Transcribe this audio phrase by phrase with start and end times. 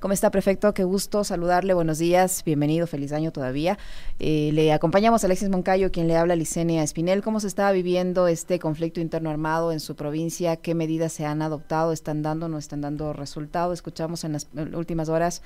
[0.00, 0.72] ¿Cómo está, prefecto?
[0.72, 1.74] Qué gusto saludarle.
[1.74, 2.42] Buenos días.
[2.42, 2.86] Bienvenido.
[2.86, 3.78] Feliz año todavía.
[4.18, 7.22] Eh, le acompañamos a Alexis Moncayo, quien le habla a Licenia Espinel.
[7.22, 10.56] ¿Cómo se está viviendo este conflicto interno armado en su provincia?
[10.56, 11.92] ¿Qué medidas se han adoptado?
[11.92, 13.74] ¿Están dando o no están dando resultado?
[13.74, 15.42] Escuchamos en las últimas horas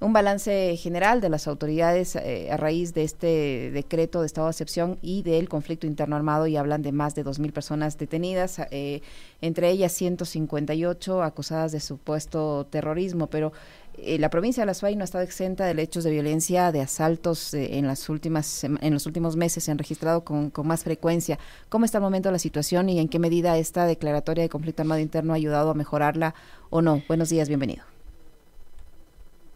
[0.00, 4.52] un balance general de las autoridades eh, a raíz de este decreto de estado de
[4.52, 9.02] excepción y del conflicto interno armado y hablan de más de 2.000 personas detenidas, eh,
[9.40, 13.52] entre ellas 158 acusadas de supuesto terrorismo, pero
[14.02, 16.80] eh, la provincia de La Suay no ha estado exenta de hechos de violencia, de
[16.80, 21.38] asaltos en las últimas en los últimos meses se han registrado con, más frecuencia.
[21.68, 25.00] ¿Cómo está el momento la situación y en qué medida esta declaratoria de conflicto armado
[25.00, 26.34] interno ha ayudado a mejorarla
[26.70, 27.02] o no?
[27.08, 27.84] Buenos días, bienvenido.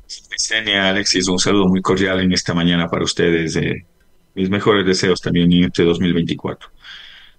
[0.06, 3.56] Senia, Alexis, un saludo muy cordial en esta mañana para ustedes.
[3.56, 3.86] Eh,
[4.34, 6.68] mis mejores deseos también en este 2024.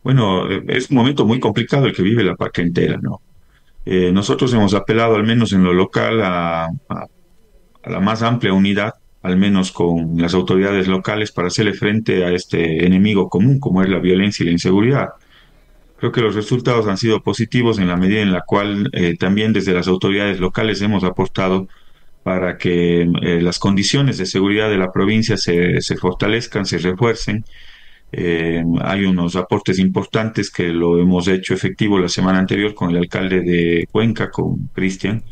[0.03, 3.21] Bueno, eh, es un momento muy complicado el que vive la parte entera, ¿no?
[3.85, 6.69] Eh, nosotros hemos apelado, al menos en lo local, a,
[7.85, 12.85] la más amplia unidad, al menos con las autoridades locales, para hacerle frente a este
[12.85, 15.09] enemigo común, como es la violencia y la inseguridad.
[15.97, 19.73] Creo que los resultados han sido positivos en la medida en la cual también desde
[19.73, 21.67] las autoridades locales hemos aportado
[22.23, 27.45] para que eh, las condiciones de seguridad de la provincia se, se fortalezcan, se refuercen.
[28.15, 32.97] Eh, hay unos aportes importantes que lo hemos hecho efectivo la semana anterior con el
[32.97, 35.23] alcalde de Cuenca, con Cristian.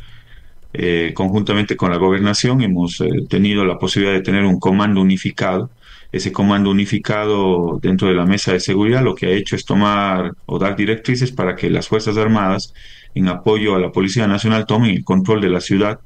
[0.73, 5.69] Eh, conjuntamente con la gobernación hemos tenido la posibilidad de tener un comando unificado.
[6.11, 10.31] Ese comando unificado dentro de la mesa de seguridad lo que ha hecho es tomar
[10.47, 12.73] o dar directrices para que las Fuerzas Armadas,
[13.13, 15.99] en apoyo a la Policía Nacional, tomen el control de la ciudad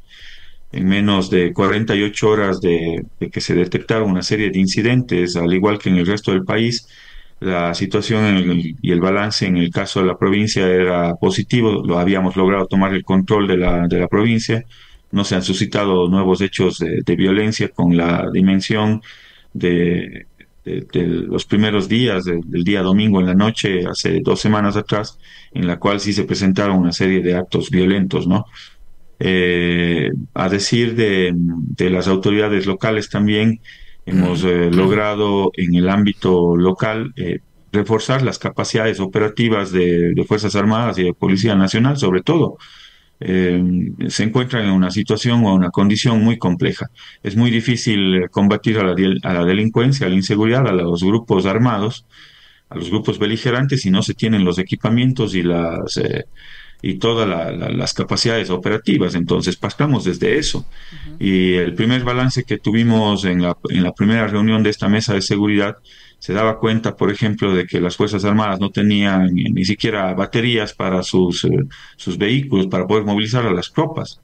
[0.75, 5.79] en menos de 48 horas de, que se detectaron una serie de incidentes, al igual
[5.79, 6.87] que en el resto del país,
[7.39, 12.35] la situación y el balance en el caso de la provincia era positivo, lo habíamos
[12.35, 14.65] logrado tomar el control de la, de la provincia,
[15.11, 19.01] no se han suscitado nuevos hechos de, violencia con la dimensión
[19.53, 20.27] de,
[20.65, 25.19] los primeros días, del día domingo en la noche, hace dos semanas atrás,
[25.53, 28.45] en la cual sí se presentaron una serie de actos violentos, ¿no?
[29.19, 33.61] Eh, a decir de, las autoridades locales también,
[34.05, 37.39] hemos eh, logrado en el ámbito local eh,
[37.71, 42.57] reforzar las capacidades operativas de, Fuerzas Armadas y de Policía Nacional, sobre todo.
[43.19, 46.87] se encuentran en una situación o una condición muy compleja.
[47.23, 51.45] Es muy difícil combatir a la, a la delincuencia, a la inseguridad, a los grupos
[51.45, 52.05] armados,
[52.69, 55.97] a los grupos beligerantes si no se tienen los equipamientos y las
[56.81, 57.27] y todas
[57.73, 59.15] las capacidades operativas.
[59.15, 60.65] Entonces, pasamos desde eso.
[61.19, 65.13] Y el primer balance que tuvimos en la, en la primera reunión de esta mesa
[65.13, 65.77] de seguridad
[66.19, 70.73] se daba cuenta, por ejemplo, de que las Fuerzas Armadas no tenían ni siquiera baterías
[70.73, 71.49] para sus, eh,
[71.97, 74.21] sus vehículos, para poder movilizar a las tropas.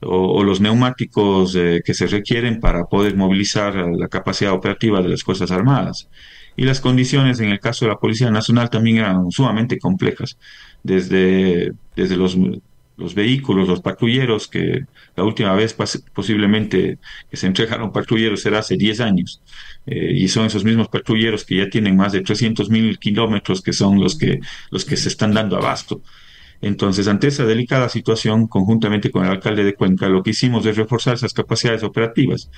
[0.00, 5.22] O, los neumáticos eh, que se requieren para poder movilizar la capacidad operativa de las
[5.22, 6.08] Fuerzas Armadas.
[6.56, 10.38] Y las condiciones en el caso de la Policía Nacional también eran sumamente complejas
[10.82, 12.36] desde, desde los,
[12.96, 15.76] los vehículos, los patrulleros, que la última vez
[16.14, 16.98] posiblemente
[17.30, 19.42] que se entregaron patrulleros será hace 10 años,
[19.86, 23.72] eh, y son esos mismos patrulleros que ya tienen más de 300 mil kilómetros que
[23.72, 24.40] son los que,
[24.70, 26.00] los que se están dando abasto.
[26.62, 30.76] Entonces, ante esa delicada situación, conjuntamente con el alcalde de Cuenca, lo que hicimos es
[30.76, 32.50] reforzar esas capacidades operativas.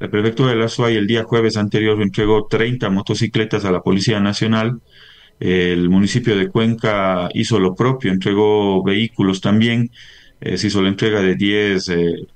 [0.00, 4.18] La prefectura de la SUAY el día jueves anterior entregó 30 motocicletas a la Policía
[4.18, 4.80] Nacional,
[5.38, 9.90] el municipio de Cuenca hizo lo propio, entregó vehículos también,
[10.40, 12.26] eh, se hizo la entrega de 10 eh,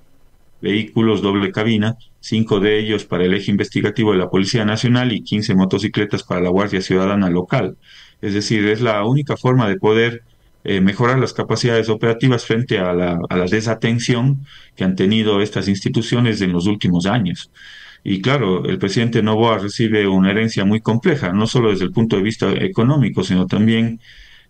[0.61, 5.23] vehículos doble cabina, cinco de ellos para el eje investigativo de la Policía Nacional y
[5.23, 7.79] 15 motocicletas para la Guardia Ciudadana local.
[8.21, 10.23] Es decir, es la única forma de poder
[10.65, 15.69] eh, mejorar las capacidades operativas frente a la, a la desatención que han tenido estas
[15.69, 17.51] instituciones en los últimos años.
[18.03, 22.17] Y claro, el presidente Novoa recibe una herencia muy compleja, no solo desde el punto
[22.17, 24.01] de vista económico, sino también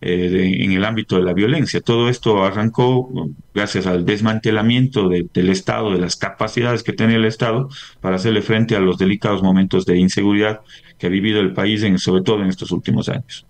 [0.00, 1.80] eh, en el ámbito de la violencia.
[1.80, 3.10] Todo esto arrancó
[3.54, 7.68] gracias al desmantelamiento del Estado, de las capacidades que tenía el Estado
[8.00, 10.60] para hacerle frente a los delicados momentos de inseguridad
[10.98, 13.46] que ha vivido el país, en, sobre todo en estos últimos años.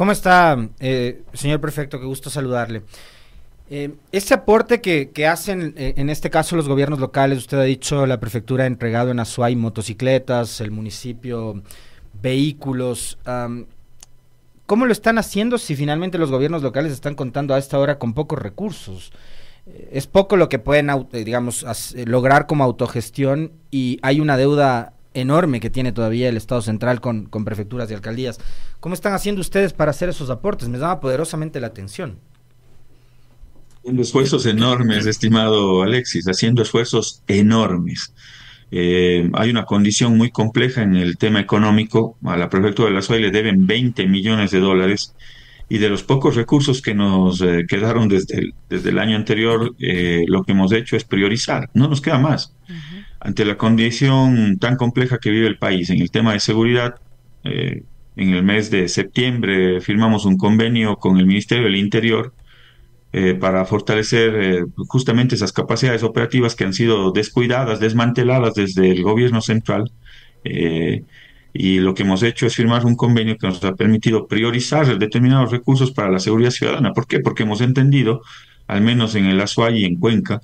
[0.00, 2.00] ¿Cómo está, eh, señor prefecto?
[2.00, 2.80] Qué gusto saludarle.
[3.68, 8.06] Eh, este aporte que, hacen, eh, en este caso, los gobiernos locales, usted ha dicho,
[8.06, 11.62] la prefectura ha entregado en Azuay motocicletas, el municipio
[12.22, 13.18] vehículos.
[14.64, 18.14] ¿Cómo lo están haciendo si finalmente los gobiernos locales están contando a esta hora con
[18.14, 19.12] pocos recursos?
[19.66, 21.66] Eh, es poco lo que pueden, digamos,
[22.06, 27.26] lograr como autogestión y hay una deuda enorme que tiene todavía el Estado central con,
[27.26, 28.38] con prefecturas y alcaldías.
[28.80, 30.68] ¿Cómo están haciendo ustedes para hacer esos aportes?
[30.68, 32.18] Me llama poderosamente la atención.
[33.78, 38.12] Haciendo esfuerzos enormes, estimado Alexis, haciendo esfuerzos enormes.
[38.70, 42.16] Eh, hay una condición muy compleja en el tema económico.
[42.24, 45.14] A la prefectura de la SUAY le deben 20 millones de dólares
[45.68, 49.74] y de los pocos recursos que nos eh, quedaron desde el, desde el año anterior,
[49.78, 51.70] eh, lo que hemos hecho es priorizar.
[51.74, 52.52] No nos queda más.
[53.20, 56.94] Ante la condición tan compleja que vive el país en el tema de seguridad,
[57.44, 62.32] en el mes de septiembre firmamos un convenio con el Ministerio del Interior
[63.12, 69.02] eh, para fortalecer eh, justamente esas capacidades operativas que han sido descuidadas, desmanteladas desde el
[69.02, 69.90] gobierno central.
[70.44, 71.02] Eh,
[71.52, 75.50] y lo que hemos hecho es firmar un convenio que nos ha permitido priorizar determinados
[75.50, 76.92] recursos para la seguridad ciudadana.
[76.92, 77.18] ¿Por qué?
[77.18, 78.22] Porque hemos entendido,
[78.68, 80.40] al menos en el Azuay y en Cuenca,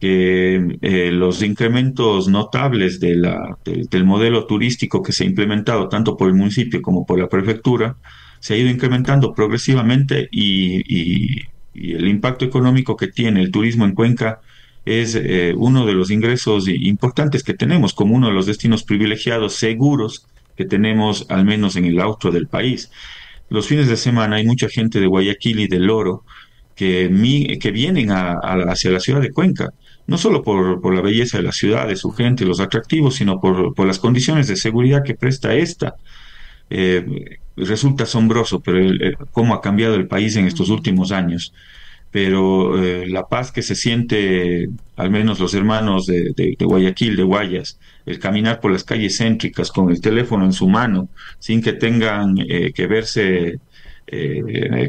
[0.00, 0.78] que
[1.12, 6.34] los incrementos notables de la, del modelo turístico que se ha implementado tanto por el
[6.34, 7.96] municipio como por la prefectura
[8.38, 11.42] se ha ido incrementando progresivamente y
[11.74, 14.40] el impacto económico que tiene el turismo en Cuenca
[14.84, 19.54] es eh, uno de los ingresos importantes que tenemos como uno de los destinos privilegiados
[19.54, 22.90] seguros que tenemos al menos en el austro del país.
[23.50, 26.24] Los fines de semana hay mucha gente de Guayaquil y del Oro
[26.74, 29.72] que, que vienen a, hacia la ciudad de Cuenca,
[30.08, 33.40] no solo por, por, la belleza de la ciudad, de su gente, los atractivos, sino
[33.40, 35.96] por, por las condiciones de seguridad que presta esta.
[36.70, 38.80] Eh, resulta asombroso, pero
[39.32, 41.52] cómo ha cambiado el país en estos últimos años.
[42.10, 47.78] Pero eh, la paz que se siente, al menos los hermanos de, Guayaquil, de Guayas,
[48.06, 52.36] el caminar por las calles céntricas con el teléfono en su mano, sin que tengan
[52.38, 53.58] eh, que verse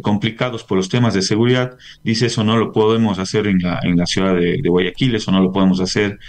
[0.02, 4.36] complicados por los temas de seguridad, dice eso no lo podemos hacer en la, ciudad
[4.36, 6.20] de, Guayaquil, eso no lo podemos hacer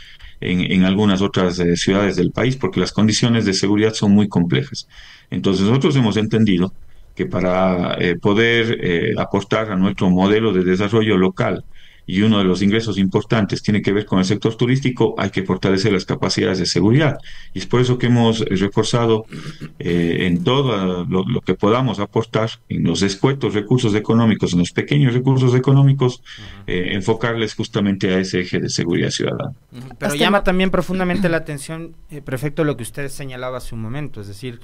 [0.40, 4.88] en, algunas otras ciudades del país porque las condiciones de seguridad son muy complejas.
[5.30, 6.72] Entonces nosotros hemos entendido
[7.14, 11.64] que para eh, poder eh, aportar a nuestro modelo de desarrollo local
[12.10, 15.42] y uno de los ingresos importantes tiene que ver con el sector turístico, hay que
[15.42, 17.18] fortalecer las capacidades de seguridad.
[17.54, 19.26] Y es por eso que hemos reforzado
[19.78, 25.14] eh, en todo lo, que podamos aportar, en los escuetos recursos económicos, en los pequeños
[25.14, 26.22] recursos económicos,
[26.66, 29.52] enfocarles justamente a ese eje de seguridad ciudadana.
[29.98, 34.28] Pero llama también profundamente la atención, prefecto, lo que usted señalaba hace un momento, es
[34.28, 34.60] decir,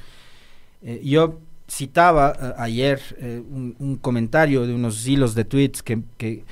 [0.82, 6.44] eh, yo citaba eh, ayer eh, un, comentario de unos hilos de tweets que, que,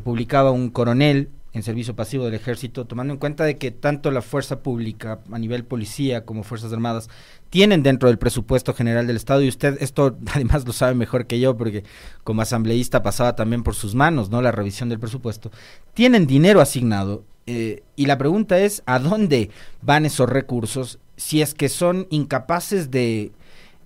[0.00, 4.22] publicaba un coronel en servicio pasivo del ejército, tomando en cuenta de que tanto la
[4.22, 7.10] fuerza pública a nivel policía como fuerzas armadas
[7.50, 11.40] tienen dentro del presupuesto general del Estado y usted esto además lo sabe mejor que
[11.40, 11.84] yo porque
[12.24, 14.40] como asambleísta pasaba también por sus manos, ¿no?
[14.40, 15.50] La revisión del presupuesto.
[15.92, 19.50] Tienen dinero asignado y la pregunta es ¿a dónde
[19.82, 23.32] van esos recursos si es que son incapaces de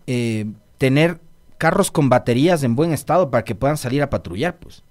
[0.07, 0.47] eh,
[0.79, 1.21] tener
[1.59, 4.83] carros con baterías en buen estado para que puedan salir a patrullar, pues.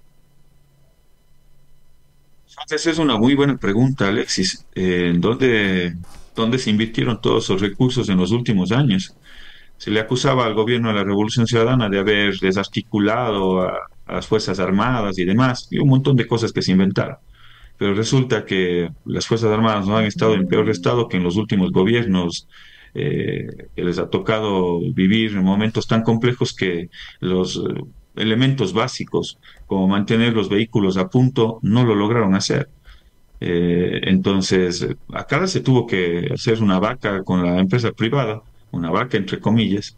[2.64, 4.66] Esa es una muy buena pregunta, Alexis.
[4.74, 5.94] Eh, ¿dónde,
[6.34, 9.14] ¿Dónde se invirtieron todos esos recursos en los últimos años?
[9.76, 14.58] Se le acusaba al gobierno de la Revolución Ciudadana de haber desarticulado a, las Fuerzas
[14.60, 17.16] Armadas y demás, y un montón de cosas que se inventaron.
[17.76, 21.36] Pero resulta que las Fuerzas Armadas no han estado en peor estado que en los
[21.36, 22.48] últimos gobiernos
[22.94, 26.88] eh, que les ha tocado vivir momentos tan complejos que
[27.20, 27.62] los
[28.16, 32.68] elementos básicos, como mantener los vehículos a punto, no lo lograron hacer.
[33.40, 39.16] Eh, entonces, acá se tuvo que hacer una vaca con la empresa privada, una vaca
[39.16, 39.96] entre comillas,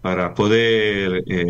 [0.00, 1.44] para poder eh,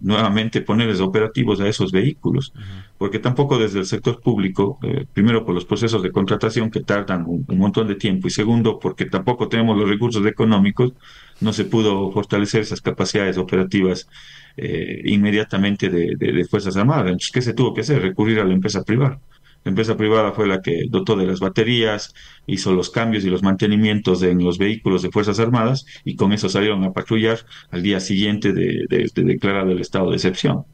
[0.00, 2.52] nuevamente ponerles operativos a esos vehículos,
[2.98, 7.24] porque tampoco desde el sector público, eh, primero por los procesos de contratación que tardan
[7.26, 10.92] un, montón de tiempo y segundo porque tampoco tenemos los recursos económicos,
[11.40, 14.08] no se pudo fortalecer esas capacidades operativas
[14.56, 17.06] eh, inmediatamente de, de, Fuerzas Armadas.
[17.06, 18.02] Entonces, ¿qué se tuvo que hacer?
[18.02, 19.20] Recurrir a la empresa privada.
[19.64, 22.14] La empresa privada fue la que dotó de las baterías,
[22.46, 26.50] hizo los cambios y los mantenimientos en los vehículos de Fuerzas Armadas y con eso
[26.50, 27.38] salieron a patrullar
[27.70, 30.64] al día siguiente de, de, declarar el estado de excepción.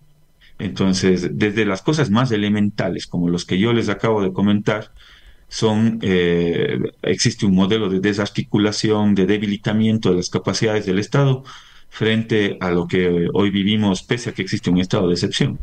[0.58, 4.92] Entonces, desde las cosas más elementales, como los que yo les acabo de comentar,
[5.48, 11.44] son eh, existe un modelo de desarticulación, de debilitamiento de las capacidades del Estado
[11.90, 15.58] frente a lo que hoy vivimos, pese a que existe un estado de excepción.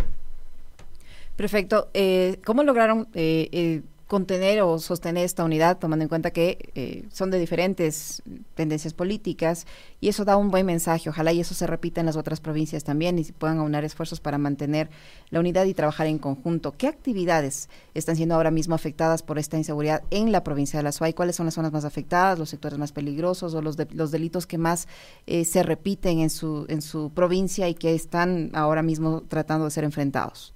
[1.35, 1.89] Perfecto.
[1.93, 7.29] Eh, ¿Cómo lograron eh, eh, contener o sostener esta unidad, tomando en cuenta que son
[7.29, 8.23] de diferentes
[8.55, 9.67] tendencias políticas?
[9.99, 11.09] Y eso da un buen mensaje.
[11.09, 14.37] Ojalá y eso se repita en las otras provincias también y puedan aunar esfuerzos para
[14.37, 14.89] mantener
[15.29, 16.73] la unidad y trabajar en conjunto.
[16.77, 20.91] ¿Qué actividades están siendo ahora mismo afectadas por esta inseguridad en la provincia de La
[20.91, 21.13] Suay?
[21.13, 24.57] ¿Cuáles son las zonas más afectadas, los sectores más peligrosos o los, los delitos que
[24.57, 24.87] más
[25.25, 29.83] se repiten en su, en su provincia y que están ahora mismo tratando de ser
[29.83, 30.53] enfrentados?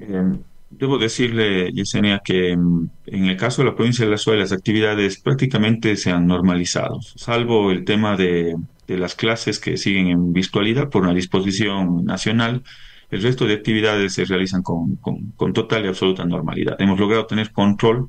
[0.00, 0.38] Eh,
[0.78, 4.58] debo decirle, Yesenia, que mm, en el caso de la provincia de La Suárez las
[4.58, 10.32] actividades prácticamente se han normalizado, salvo el tema de, de las clases que siguen en
[10.32, 12.62] virtualidad por una disposición nacional.
[13.10, 16.76] El resto de actividades se realizan con, con, con total y absoluta normalidad.
[16.80, 18.08] Hemos logrado tener control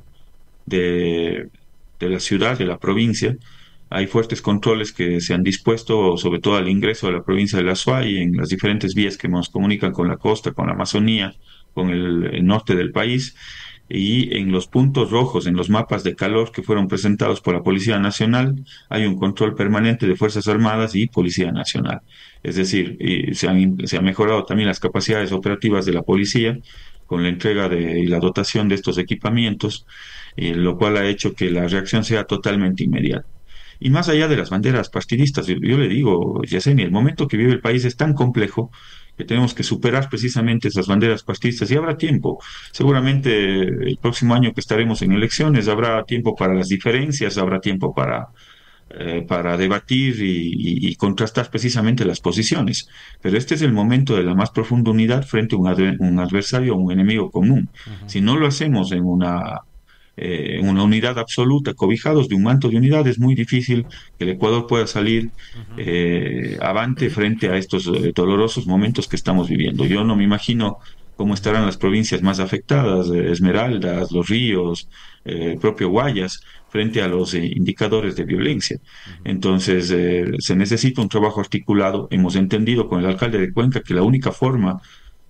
[0.66, 1.50] de,
[2.00, 3.36] de la ciudad, de la provincia,
[3.90, 7.64] hay fuertes controles que se han dispuesto, sobre todo al ingreso de la provincia de
[7.66, 11.34] La Suay, en las diferentes vías que nos comunican con la costa, con la Amazonía,
[11.76, 13.36] con el, norte del país,
[13.88, 17.62] y en los puntos rojos, en los mapas de calor que fueron presentados por la
[17.62, 22.02] Policía Nacional, hay un control permanente de Fuerzas Armadas y Policía Nacional.
[22.42, 22.98] Es decir,
[23.34, 26.58] se han, se han mejorado también las capacidades operativas de la policía
[27.06, 29.86] con la entrega de, y la dotación de estos equipamientos,
[30.36, 33.28] eh, lo cual ha hecho que la reacción sea totalmente inmediata.
[33.80, 37.38] Y más allá de las banderas partidistas, yo, yo le digo, Yesenia, el momento que
[37.38, 38.72] vive el país es tan complejo
[39.18, 42.40] que tenemos que superar precisamente esas banderas partidistas y habrá tiempo.
[42.72, 47.94] Seguramente el próximo año que estaremos en elecciones habrá tiempo para las diferencias, habrá tiempo
[47.94, 48.28] para,
[48.90, 52.88] eh, para debatir y, y, y, contrastar precisamente las posiciones.
[53.22, 56.20] Pero este es el momento de la más profunda unidad frente a un, adver un
[56.20, 57.70] adversario o un enemigo común.
[57.88, 58.10] Uh -huh.
[58.10, 59.62] Si no lo hacemos en una
[60.18, 63.86] eh, una unidad absoluta, cobijados de un manto de unidad, es muy difícil
[64.18, 65.30] que el Ecuador pueda salir
[65.78, 69.86] eh, avante frente a estos eh, dolorosos momentos que estamos viviendo.
[69.86, 70.78] Yo no me imagino
[71.16, 74.88] cómo estarán las provincias más afectadas, eh, Esmeraldas, Los Ríos,
[75.24, 78.78] eh, propio Guayas, frente a los indicadores de violencia.
[79.24, 79.88] Entonces,
[80.40, 82.10] se necesita un trabajo articulado.
[82.12, 84.82] Hemos entendido con el alcalde de Cuenca que la única forma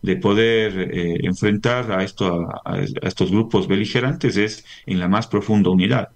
[0.02, 5.70] de poder eh, enfrentar a, esto, a, estos grupos beligerantes es en la más profunda
[5.70, 6.10] unidad.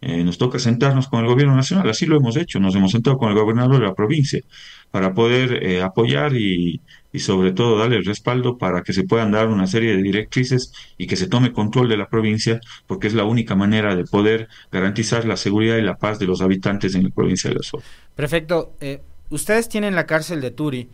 [0.00, 3.16] Eh, nos toca sentarnos con el gobierno nacional, así lo hemos hecho, nos hemos sentado
[3.16, 4.40] con el gobernador de la provincia
[4.90, 6.80] para poder eh, apoyar y,
[7.18, 11.06] sobre todo darle el respaldo para que se puedan dar una serie de directrices y
[11.06, 15.24] que se tome control de la provincia, porque es la única manera de poder garantizar
[15.24, 17.80] la seguridad y la paz de los habitantes en la provincia de la Sol.
[18.14, 18.74] Perfecto.
[18.82, 19.00] Eh,
[19.30, 20.88] ustedes tienen la cárcel de Turi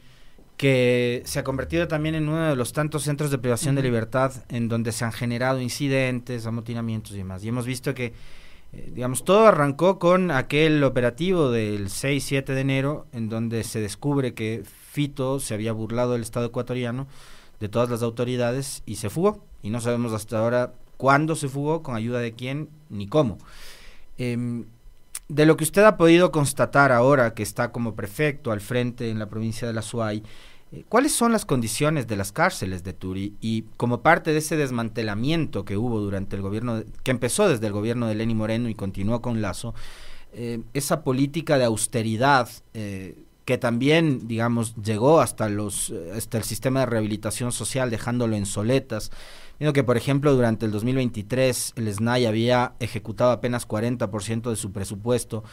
[0.57, 4.33] que se ha convertido también en uno de los tantos centros de privación de libertad
[4.49, 7.43] en donde se han generado incidentes, amotinamientos y demás.
[7.43, 8.13] Y hemos visto que,
[8.73, 14.35] eh, digamos, todo arrancó con aquel operativo del 6-7 de enero, en donde se descubre
[14.35, 17.07] que Fito se había burlado del Estado ecuatoriano,
[17.59, 19.45] de todas las autoridades, y se fugó.
[19.63, 23.39] Y no sabemos hasta ahora cuándo se fugó, con ayuda de quién, ni cómo.
[24.19, 24.65] Eh,
[25.29, 29.19] de lo que usted ha podido constatar ahora que está como prefecto al frente en
[29.19, 30.23] la provincia de la Suay,
[30.89, 35.67] ¿Cuáles son las condiciones de las cárceles de Turi y como parte de ese desmantelamiento
[35.67, 39.21] que hubo durante el gobierno, que empezó desde el gobierno de Lenny Moreno y continuó
[39.21, 39.75] con Lazo,
[40.33, 46.81] eh, esa política de austeridad eh, que también, digamos, llegó hasta los hasta el sistema
[46.81, 49.11] de rehabilitación social dejándolo en soletas.
[49.73, 55.45] Que, por ejemplo, durante el 2023 el SNAI había ejecutado apenas 40% de su presupuesto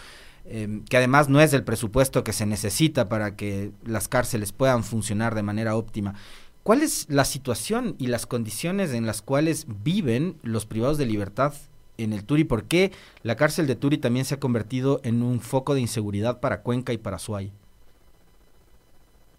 [0.51, 4.83] eh, que además no es el presupuesto que se necesita para que las cárceles puedan
[4.83, 6.15] funcionar de manera óptima.
[6.63, 11.53] ¿Cuál es la situación y las condiciones en las cuales viven los privados de libertad
[11.97, 12.45] en el Turi?
[12.45, 16.39] ¿Por qué la cárcel de Turi también se ha convertido en un foco de inseguridad
[16.39, 17.51] para Cuenca y para Suay?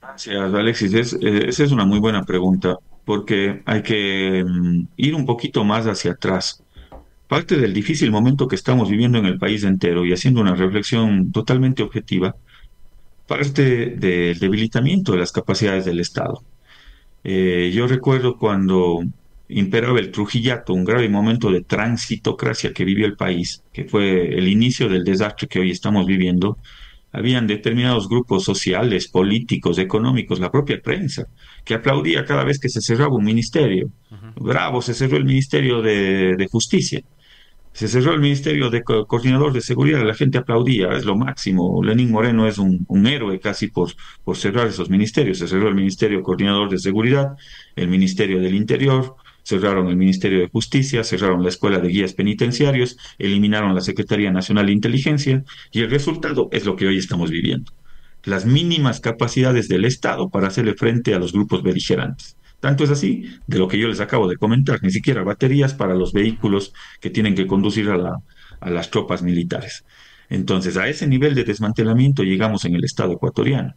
[0.01, 1.13] Gracias, Alexis.
[1.15, 2.79] Eh, esa es una muy buena pregunta,
[3.11, 6.63] porque hay que um, ir un poquito más hacia atrás
[7.27, 11.33] parte del difícil momento que estamos viviendo en el país entero y haciendo una reflexión
[11.33, 12.37] totalmente objetiva,
[13.27, 16.45] parte del debilitamiento de las capacidades del Estado.
[17.25, 19.03] Eh, yo recuerdo cuando
[19.49, 24.47] imperaba el Trujillato, un grave momento de transitocracia que vivió el país, que fue el
[24.47, 26.59] inicio del desastre que hoy estamos viviendo,
[27.13, 31.27] habían determinados grupos sociales, políticos, económicos, la propia prensa,
[31.65, 33.91] que aplaudía cada vez que se cerraba un ministerio.
[34.11, 34.45] Uh -huh.
[34.45, 37.03] Bravo, se cerró el Ministerio de, de Justicia.
[37.73, 41.83] Se cerró el Ministerio de Co Coordinador de Seguridad, la gente aplaudía, es lo máximo.
[41.83, 43.91] Lenín Moreno es un, un héroe casi por,
[44.25, 45.39] por cerrar esos ministerios.
[45.39, 47.37] Se cerró el Ministerio Coordinador de Seguridad,
[47.77, 49.15] el Ministerio del Interior,
[49.51, 54.67] cerraron el Ministerio de Justicia, cerraron la Escuela de Guías Penitenciarios, eliminaron la Secretaría Nacional
[54.67, 55.43] de Inteligencia
[55.73, 57.73] y el resultado es lo que hoy estamos viviendo.
[58.23, 62.37] Las mínimas capacidades del Estado para hacerle frente a los grupos beligerantes.
[62.61, 65.95] Tanto es así, de lo que yo les acabo de comentar, ni siquiera baterías para
[65.95, 68.19] los vehículos que tienen que conducir a,
[68.61, 69.85] a las tropas militares.
[70.29, 73.75] Entonces, a ese nivel de desmantelamiento llegamos en el Estado ecuatoriano.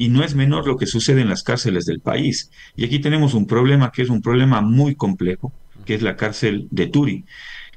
[0.00, 2.52] Y no es menor lo que sucede en las cárceles del país.
[2.76, 5.52] Y aquí tenemos un problema que es un problema muy complejo,
[5.84, 7.24] que es la cárcel de Turi,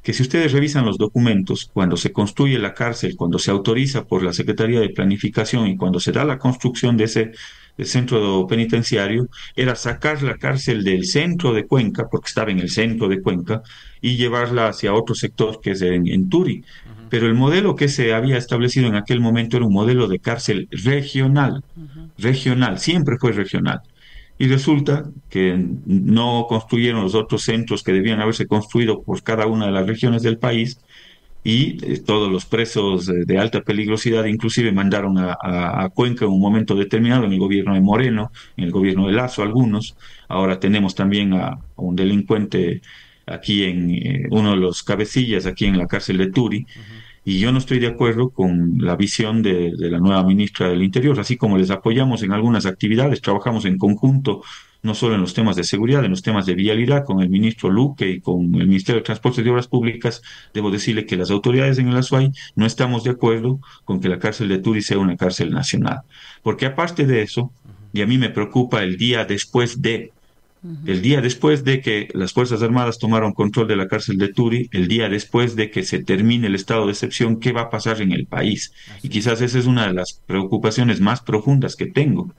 [0.03, 4.21] que si ustedes revisan los documentos, cuando se construye la cárcel, cuando se autoriza por
[4.21, 7.31] la Secretaría de Planificación y cuando se da la construcción de ese
[7.79, 13.07] centro penitenciario, era sacar la cárcel del centro de Cuenca, porque estaba en el centro
[13.07, 13.63] de Cuenca,
[13.99, 16.63] y llevarla hacia otro sector que es en, Turi.
[17.11, 20.69] Pero el modelo que se había establecido en aquel momento era un modelo de cárcel
[20.71, 21.61] regional,
[22.17, 23.81] regional, siempre fue regional.
[24.37, 29.65] Y resulta que no construyeron los otros centros que debían haberse construido por cada una
[29.65, 30.79] de las regiones del país
[31.43, 36.75] y eh, todos los presos de alta peligrosidad inclusive mandaron a, Cuenca en un momento
[36.75, 39.97] determinado en el gobierno de Moreno, en el gobierno de Lazo algunos.
[40.29, 42.81] Ahora tenemos también a, un delincuente
[43.25, 46.65] aquí en eh, uno de los cabecillas aquí en la cárcel de Turi.
[47.23, 51.19] Y yo no estoy de acuerdo con la visión de, la nueva ministra del Interior,
[51.19, 54.41] así como les apoyamos en algunas actividades, trabajamos en conjunto,
[54.81, 57.69] no solo en los temas de seguridad, en los temas de vialidad, con el ministro
[57.69, 61.77] Luque y con el Ministerio de Transportes y Obras Públicas, debo decirle que las autoridades
[61.77, 65.15] en el Azuay no estamos de acuerdo con que la cárcel de Turi sea una
[65.15, 66.01] cárcel nacional.
[66.41, 67.51] Porque aparte de eso,
[67.93, 70.11] y a mí me preocupa el día después de
[70.85, 74.69] el día después de que las Fuerzas Armadas tomaron control de la cárcel de Turi,
[74.71, 78.01] el día después de que se termine el estado de excepción, ¿qué va a pasar
[78.01, 78.71] en el país?
[79.01, 82.31] y quizás esa es una de las preocupaciones más profundas que tengo,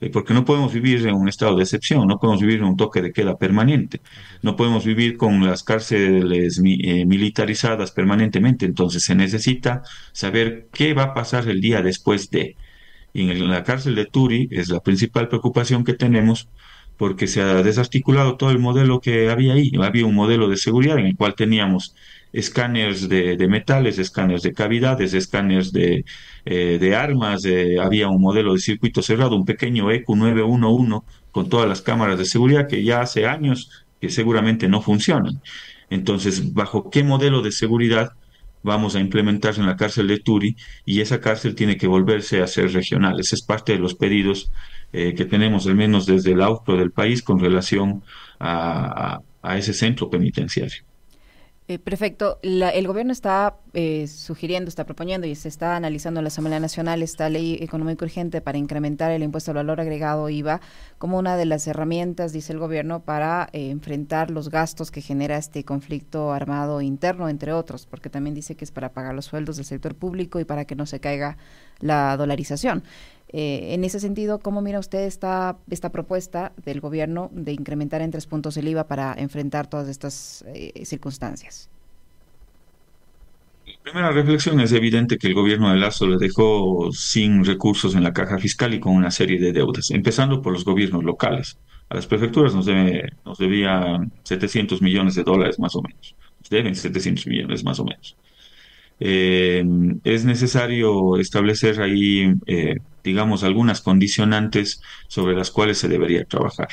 [0.00, 2.76] eh, porque no podemos vivir en un estado de excepción, no podemos vivir en un
[2.76, 4.02] toque de queda permanente,
[4.42, 9.82] no podemos vivir con las cárceles eh, militarizadas permanentemente, entonces se necesita
[10.12, 12.56] saber qué va a pasar el día después de.
[13.14, 16.50] Y en la cárcel de Turi es la principal preocupación que tenemos
[16.96, 19.70] porque se ha desarticulado todo el modelo que había ahí.
[19.80, 21.94] Había un modelo de seguridad en el cual teníamos
[22.32, 26.04] escáneres de, metales, escáneres de cavidades, escáneres de,
[26.44, 27.42] eh, armas,
[27.80, 32.24] había un modelo de circuito cerrado, un pequeño EQ 911 con todas las cámaras de
[32.24, 35.40] seguridad que ya hace años que seguramente no funcionan.
[35.90, 38.12] Entonces, ¿bajo qué modelo de seguridad
[38.62, 40.56] vamos a implementarse en la cárcel de Turi?
[40.84, 43.20] Y esa cárcel tiene que volverse a ser regional.
[43.20, 44.50] Ese es parte de los pedidos
[44.98, 48.02] eh, que tenemos, al menos desde el auto del país, con relación
[48.40, 49.20] a,
[49.54, 50.84] ese centro penitenciario.
[51.68, 52.38] Eh, perfecto.
[52.42, 57.02] el gobierno está eh, sugiriendo, está proponiendo y se está analizando en la Asamblea Nacional
[57.02, 60.62] esta ley económica urgente para incrementar el impuesto al valor agregado IVA
[60.96, 65.62] como una de las herramientas, dice el gobierno, para enfrentar los gastos que genera este
[65.64, 69.66] conflicto armado interno, entre otros, porque también dice que es para pagar los sueldos del
[69.66, 71.36] sector público y para que no se caiga
[71.80, 72.82] la dolarización.
[73.32, 78.10] Eh, en ese sentido, ¿cómo mira usted esta, esta propuesta del gobierno de incrementar en
[78.10, 81.68] tres puntos el IVA para enfrentar todas estas eh, circunstancias?
[83.82, 88.12] Primera reflexión es evidente que el gobierno de Lazo le dejó sin recursos en la
[88.12, 91.58] caja fiscal y con una serie de deudas, empezando por los gobiernos locales.
[91.88, 96.16] A las prefecturas nos, debe, nos debían 700 millones de dólares más o menos.
[96.40, 98.16] Nos deben 700 millones más o menos.
[98.98, 99.64] Eh,
[100.04, 102.76] es necesario establecer ahí, eh,
[103.06, 106.68] digamos, algunas condicionantes sobre las cuales se debería trabajar.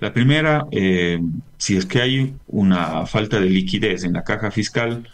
[0.00, 1.20] La primera, eh,
[1.56, 5.08] si es que hay una falta de liquidez en la caja fiscal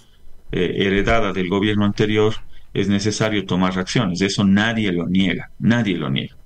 [0.52, 2.32] heredada del gobierno anterior,
[2.72, 4.20] es necesario tomar acciones.
[4.20, 6.36] Eso nadie lo niega, nadie lo niega.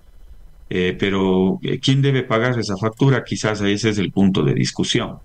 [0.68, 3.24] pero ¿quién debe pagar esa factura?
[3.24, 5.18] Quizás ese es el punto de discusión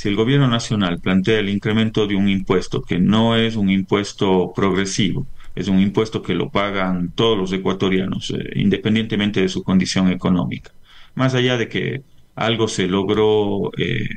[0.00, 4.50] si el gobierno nacional plantea el incremento de un impuesto que no es un impuesto
[4.56, 10.10] progresivo, es un impuesto que lo pagan todos los ecuatorianos, eh, independientemente de su condición
[10.10, 10.72] económica,
[11.14, 12.02] más allá de que
[12.34, 14.08] algo se logró eh,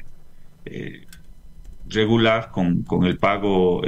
[0.65, 1.05] eh,
[1.89, 3.81] regular con, el pago,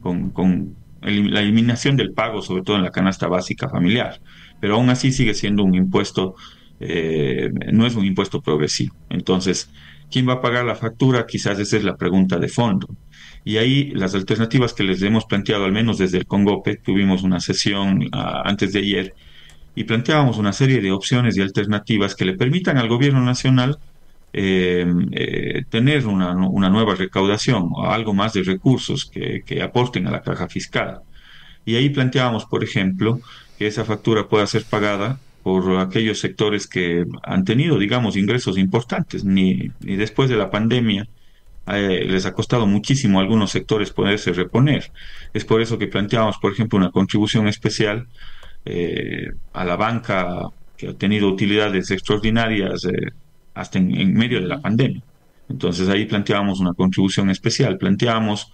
[0.00, 4.20] con, con la eliminación del pago, sobre todo en la canasta básica familiar,
[4.60, 6.34] pero aún así sigue siendo un impuesto,
[6.80, 8.94] no es un impuesto progresivo.
[9.08, 9.70] Entonces,
[10.10, 11.26] ¿Quién va a pagar la factura?
[11.26, 12.88] Quizás esa es la pregunta de fondo.
[13.46, 17.38] Y ahí las alternativas que les hemos planteado, al menos desde el Congope, tuvimos una
[17.38, 19.14] sesión ah, antes de ayer
[19.76, 23.78] y planteábamos una serie de opciones y alternativas que le permitan al gobierno nacional
[24.32, 30.22] eh, eh, tener una, nueva recaudación o algo más de recursos que, aporten a la
[30.22, 31.02] caja fiscal.
[31.64, 33.20] Y ahí planteábamos, por ejemplo,
[33.60, 39.24] que esa factura pueda ser pagada por aquellos sectores que han tenido, digamos, ingresos importantes,
[39.24, 41.06] ni después de la pandemia
[41.68, 44.92] eh, les ha costado muchísimo a algunos sectores poderse reponer.
[45.34, 48.06] Es por eso que planteamos, por ejemplo, una contribución especial
[48.64, 53.12] eh, a la banca que ha tenido utilidades extraordinarias eh,
[53.54, 55.02] hasta en, medio de la pandemia.
[55.48, 58.52] Entonces ahí planteábamos una contribución especial, planteamos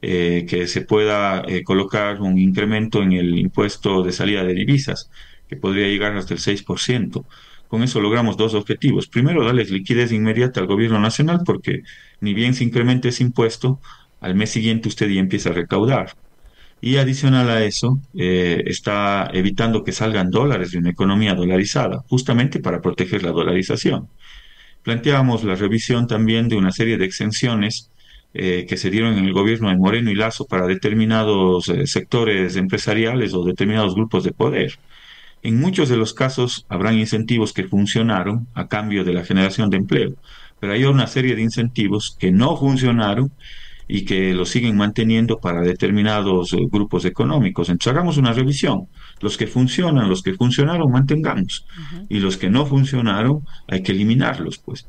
[0.00, 5.08] que se pueda colocar un incremento en el impuesto de salida de divisas
[5.48, 7.24] que podría llegar hasta el 6%,
[7.72, 9.08] Con eso logramos dos objetivos.
[9.08, 11.84] Primero, darles liquidez inmediata al gobierno nacional porque
[12.20, 13.80] ni bien se incrementa ese impuesto,
[14.20, 16.12] al mes siguiente usted ya empieza a recaudar.
[16.82, 22.60] Y adicional a eso, eh, está evitando que salgan dólares de una economía dolarizada, justamente
[22.60, 24.06] para proteger la dolarización.
[24.82, 27.90] Planteábamos la revisión también de una serie de exenciones
[28.34, 32.54] eh, que se dieron en el gobierno de Moreno y Lazo para determinados eh, sectores
[32.56, 34.78] empresariales o determinados grupos de poder.
[35.42, 39.78] En muchos de los casos habrán incentivos que funcionaron a cambio de la generación de
[39.78, 40.14] empleo,
[40.60, 43.32] pero hay una serie de incentivos que no funcionaron
[43.88, 47.68] y que lo siguen manteniendo para determinados eh, grupos económicos.
[47.68, 48.88] Entonces hagamos una revisión.
[49.20, 51.66] Los que funcionan, los que funcionaron, mantengamos.
[52.08, 54.86] Y los que no funcionaron, hay que eliminarlos, pues.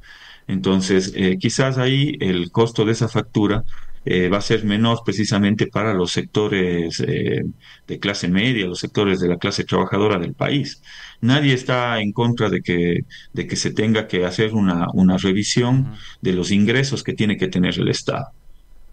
[0.48, 3.63] Entonces, eh, quizás ahí el costo de esa factura
[4.06, 9.28] eh, va a ser menor precisamente para los sectores de clase media, los sectores de
[9.30, 10.82] la clase trabajadora del país.
[11.22, 15.94] Nadie está en contra de que, de que se tenga que hacer una, una revisión
[16.22, 18.32] de los ingresos que tiene que tener el Estado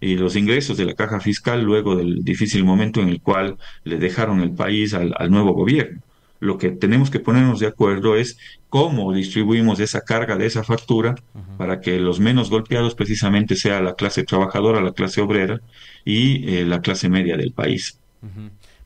[0.01, 3.99] y los ingresos de la caja fiscal luego del difícil momento en el cual le
[3.99, 6.01] dejaron el país al, nuevo gobierno.
[6.41, 8.39] Lo que tenemos que ponernos de acuerdo es
[8.71, 11.15] cómo distribuimos esa carga de esa factura
[11.59, 15.61] para que los menos golpeados precisamente sea la clase trabajadora, la clase obrera
[16.03, 17.99] y eh, la clase media del país.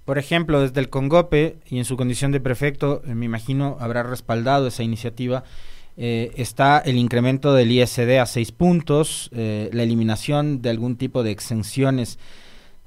[0.04, 4.02] Por ejemplo, desde el Congope y en su condición de prefecto, eh, me imagino habrá
[4.02, 5.44] respaldado esa iniciativa
[5.96, 11.30] eh, está el incremento del ISD a seis puntos, la eliminación de algún tipo de
[11.30, 12.18] exenciones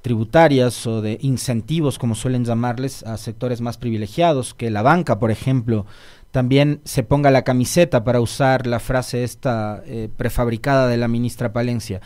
[0.02, 5.30] tributarias o de incentivos, como suelen llamarles, a sectores más privilegiados, que la banca, por
[5.30, 5.86] ejemplo,
[6.30, 11.52] también se ponga la camiseta para usar la frase esta eh, prefabricada de la ministra
[11.52, 12.00] Palencia.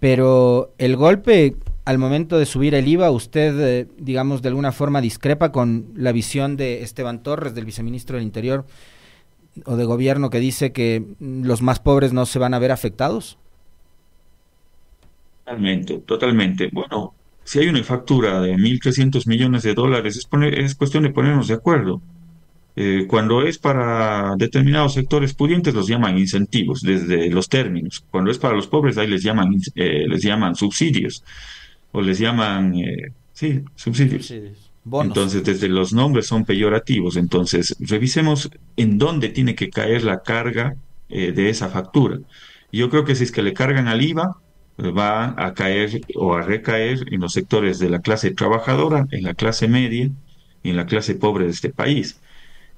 [0.00, 5.52] Pero el golpe al momento de subir el IVA, usted, digamos, de alguna forma discrepa
[5.52, 8.64] con la visión de Esteban Torres, del viceministro del Interior,
[9.66, 13.38] o de gobierno que dice que los más pobres no se van a ver afectados?
[15.44, 16.70] Totalmente, totalmente.
[16.72, 17.12] Bueno,
[17.44, 20.28] si hay una factura de 1.300 millones de dólares, es,
[20.58, 22.00] es cuestión de ponernos de acuerdo.
[22.76, 28.04] Eh, cuando es para determinados sectores pudientes los llaman incentivos desde los términos.
[28.10, 31.22] Cuando es para los pobres ahí les llaman eh, les llaman subsidios
[31.92, 34.26] o les llaman eh, sí subsidios.
[34.26, 34.74] subsidios.
[34.92, 37.16] Entonces, desde los nombres son peyorativos.
[37.16, 40.76] Entonces, revisemos en dónde tiene que caer la carga
[41.08, 42.18] eh, de esa factura.
[42.70, 44.36] Yo creo que si es que le cargan al IVA,
[44.78, 49.34] va a caer o a recaer en los sectores de la clase trabajadora, en la
[49.34, 50.10] clase media
[50.62, 52.20] y en la clase pobre de este país.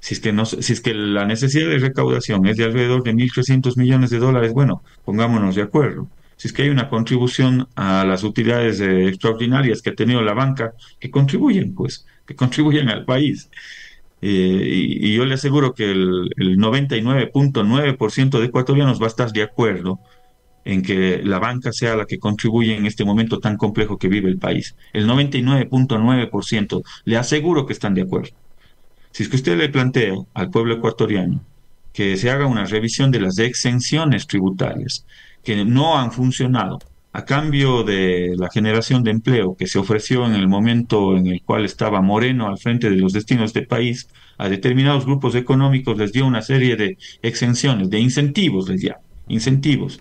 [0.01, 3.77] Si es que, si es que la necesidad de recaudación es de alrededor de 1.300
[3.77, 8.23] millones de dólares, bueno, pongámonos de acuerdo si es que hay una contribución a las
[8.23, 13.51] utilidades extraordinarias que ha tenido la banca, que contribuyen, pues, que contribuyen al país.
[14.23, 14.29] Eh,
[15.01, 20.01] y, yo le aseguro que el, el 99.9% de ecuatorianos va a estar de acuerdo
[20.67, 24.29] en que la banca sea la que contribuye en este momento tan complejo que vive
[24.29, 24.75] el país.
[24.93, 28.31] El 99.9% le aseguro que están de acuerdo.
[29.13, 31.41] Si es que usted le plantea al pueblo ecuatoriano
[31.93, 35.07] que se haga una revisión de las exenciones tributarias,
[35.43, 36.81] que no han funcionado
[37.13, 41.41] a cambio de la generación de empleo que se ofreció en el momento en el
[41.43, 46.13] cual estaba Moreno al frente de los destinos del país, a determinados grupos económicos les
[46.13, 48.97] dio una serie de exenciones, de incentivos, les dio,
[49.29, 50.01] incentivos.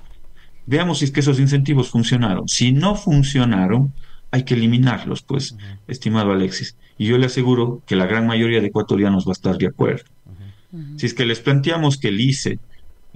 [0.66, 2.48] Veamos si es que esos incentivos funcionaron.
[2.48, 3.94] Si no funcionaron,
[4.32, 5.56] hay que eliminarlos, pues,
[5.88, 6.76] estimado Alexis.
[6.98, 10.06] Y yo le aseguro que la gran mayoría de ecuatorianos va a estar de acuerdo.
[10.98, 12.60] Si es que les planteamos que el ICE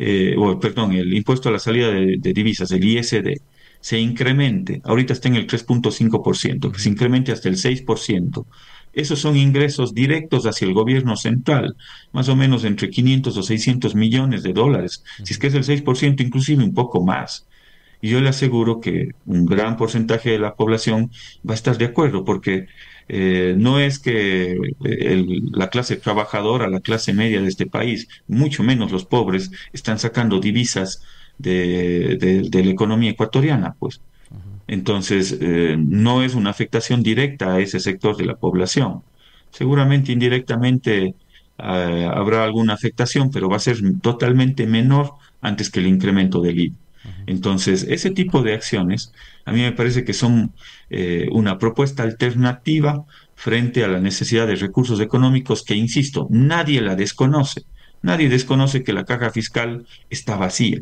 [0.02, 3.42] eh, o, perdón, el impuesto a la salida de, divisas, el ISD,
[3.82, 8.46] se incremente, ahorita está en el 3.5%, que se incremente hasta el 6%.
[8.94, 11.76] Esos son ingresos directos hacia el gobierno central,
[12.12, 15.04] más o menos entre 500 o 600 millones de dólares.
[15.24, 17.48] Si es que es el 6%, inclusive un poco más.
[18.02, 21.12] Y yo le aseguro que un gran porcentaje de la población
[21.48, 22.68] va a estar de acuerdo, porque
[23.10, 28.64] eh, no es que eh, la clase trabajadora, la clase media de este país, mucho
[28.64, 31.04] menos los pobres, están sacando divisas
[31.38, 34.02] de, la economía ecuatoriana, pues.
[34.70, 39.02] Entonces, eh, no es una afectación directa a ese sector de la población.
[39.52, 41.16] Seguramente indirectamente
[41.58, 46.76] habrá alguna afectación, pero va a ser totalmente menor antes que el incremento del IVA.
[47.28, 49.12] Entonces, ese tipo de acciones
[49.46, 50.54] a mí me parece que son
[50.92, 53.06] eh, una propuesta alternativa
[53.36, 57.64] frente a la necesidad de recursos económicos que, insisto, nadie la desconoce.
[58.04, 60.82] Nadie desconoce que la caja fiscal está vacía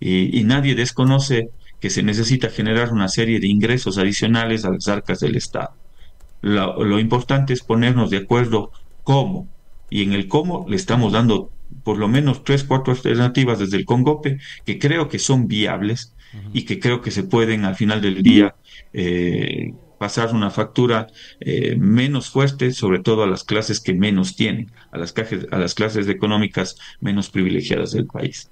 [0.00, 5.20] y, nadie desconoce que se necesita generar una serie de ingresos adicionales a las arcas
[5.20, 5.74] del Estado.
[6.42, 8.70] lo importante es ponernos de acuerdo
[9.02, 9.48] cómo
[9.90, 11.50] y en el cómo le estamos dando
[11.84, 16.14] por lo menos tres, cuatro alternativas desde el Congope que creo que son viables
[16.52, 18.54] y que creo que se pueden al final del día
[18.92, 21.08] eh, pasar una factura
[21.40, 25.12] eh, menos fuerte, sobre todo a las clases que menos tienen, a las,
[25.50, 28.50] a las clases económicas menos privilegiadas del país.